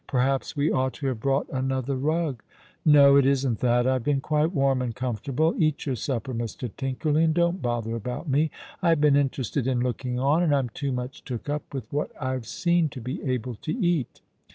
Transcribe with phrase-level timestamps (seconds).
[0.17, 2.41] "Perhaps we ought to have brought another rug?"
[2.77, 3.85] *' No, it isn't that.
[3.85, 5.53] I've been quite warm and comfortable.
[5.59, 6.71] Eat your supper, Mr.
[6.75, 8.49] Tinkerly, and don't bother about me.
[8.81, 12.47] I've been interested in looking on, and I'm too much took up with what I've
[12.47, 14.21] seen to be able to eat."